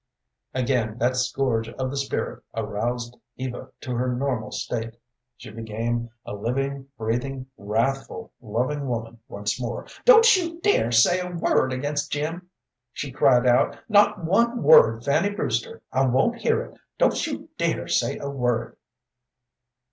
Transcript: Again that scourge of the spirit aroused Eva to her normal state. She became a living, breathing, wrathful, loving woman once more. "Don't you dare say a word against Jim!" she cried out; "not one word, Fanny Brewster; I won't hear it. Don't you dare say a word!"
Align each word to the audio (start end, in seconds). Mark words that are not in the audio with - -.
Again 0.55 0.97
that 0.97 1.15
scourge 1.15 1.69
of 1.69 1.91
the 1.91 1.95
spirit 1.95 2.43
aroused 2.55 3.15
Eva 3.37 3.69
to 3.81 3.91
her 3.93 4.11
normal 4.11 4.49
state. 4.51 4.95
She 5.37 5.51
became 5.51 6.09
a 6.25 6.33
living, 6.33 6.87
breathing, 6.97 7.45
wrathful, 7.55 8.31
loving 8.41 8.87
woman 8.87 9.19
once 9.27 9.61
more. 9.61 9.85
"Don't 10.03 10.35
you 10.35 10.59
dare 10.61 10.91
say 10.91 11.19
a 11.19 11.29
word 11.29 11.71
against 11.71 12.11
Jim!" 12.11 12.49
she 12.91 13.11
cried 13.11 13.45
out; 13.45 13.77
"not 13.87 14.23
one 14.23 14.63
word, 14.63 15.03
Fanny 15.03 15.29
Brewster; 15.29 15.83
I 15.91 16.07
won't 16.07 16.37
hear 16.41 16.63
it. 16.63 16.79
Don't 16.97 17.27
you 17.27 17.49
dare 17.59 17.87
say 17.87 18.17
a 18.17 18.27
word!" 18.27 18.77